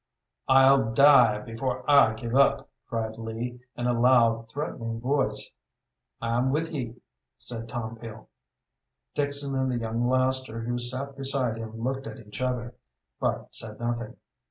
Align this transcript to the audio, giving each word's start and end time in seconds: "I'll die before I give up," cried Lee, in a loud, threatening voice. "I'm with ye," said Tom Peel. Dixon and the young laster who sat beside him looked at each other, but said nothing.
"I'll 0.47 0.93
die 0.93 1.37
before 1.41 1.83
I 1.87 2.15
give 2.15 2.33
up," 2.33 2.67
cried 2.89 3.19
Lee, 3.19 3.59
in 3.77 3.85
a 3.85 3.93
loud, 3.93 4.49
threatening 4.49 4.99
voice. 4.99 5.51
"I'm 6.19 6.49
with 6.49 6.71
ye," 6.71 6.95
said 7.37 7.69
Tom 7.69 7.97
Peel. 7.97 8.27
Dixon 9.13 9.55
and 9.55 9.69
the 9.71 9.77
young 9.77 10.09
laster 10.09 10.61
who 10.61 10.79
sat 10.79 11.15
beside 11.15 11.57
him 11.57 11.81
looked 11.83 12.07
at 12.07 12.17
each 12.17 12.41
other, 12.41 12.73
but 13.19 13.53
said 13.53 13.79
nothing. 13.79 14.17